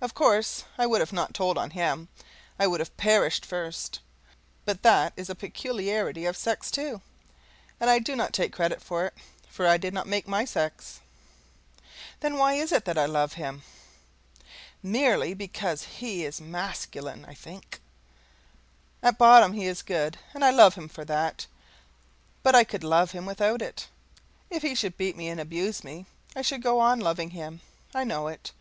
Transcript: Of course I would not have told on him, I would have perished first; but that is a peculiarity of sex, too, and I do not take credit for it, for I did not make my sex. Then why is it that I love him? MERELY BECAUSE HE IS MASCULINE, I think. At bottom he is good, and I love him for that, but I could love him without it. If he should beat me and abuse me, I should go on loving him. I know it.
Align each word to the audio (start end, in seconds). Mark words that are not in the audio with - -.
Of 0.00 0.14
course 0.14 0.64
I 0.78 0.86
would 0.86 1.00
not 1.12 1.28
have 1.28 1.32
told 1.34 1.58
on 1.58 1.72
him, 1.72 2.08
I 2.58 2.66
would 2.66 2.80
have 2.80 2.96
perished 2.96 3.44
first; 3.44 4.00
but 4.64 4.82
that 4.82 5.12
is 5.16 5.28
a 5.28 5.34
peculiarity 5.34 6.24
of 6.24 6.34
sex, 6.34 6.70
too, 6.70 7.02
and 7.78 7.90
I 7.90 7.98
do 7.98 8.16
not 8.16 8.32
take 8.32 8.54
credit 8.54 8.80
for 8.80 9.04
it, 9.04 9.12
for 9.50 9.66
I 9.66 9.76
did 9.76 9.92
not 9.92 10.06
make 10.06 10.26
my 10.26 10.46
sex. 10.46 11.00
Then 12.20 12.38
why 12.38 12.54
is 12.54 12.72
it 12.72 12.86
that 12.86 12.96
I 12.96 13.04
love 13.04 13.34
him? 13.34 13.64
MERELY 14.82 15.34
BECAUSE 15.34 15.82
HE 15.82 16.24
IS 16.24 16.40
MASCULINE, 16.40 17.26
I 17.26 17.34
think. 17.34 17.82
At 19.02 19.18
bottom 19.18 19.52
he 19.52 19.66
is 19.66 19.82
good, 19.82 20.18
and 20.32 20.42
I 20.42 20.52
love 20.52 20.74
him 20.76 20.88
for 20.88 21.04
that, 21.04 21.44
but 22.42 22.54
I 22.54 22.64
could 22.64 22.82
love 22.82 23.10
him 23.10 23.26
without 23.26 23.60
it. 23.60 23.88
If 24.48 24.62
he 24.62 24.74
should 24.74 24.96
beat 24.96 25.18
me 25.18 25.28
and 25.28 25.38
abuse 25.38 25.84
me, 25.84 26.06
I 26.34 26.40
should 26.40 26.62
go 26.62 26.80
on 26.80 26.98
loving 26.98 27.28
him. 27.32 27.60
I 27.94 28.04
know 28.04 28.28
it. 28.28 28.52